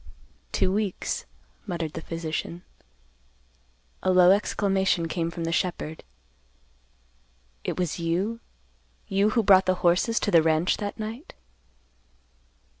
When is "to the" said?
10.21-10.41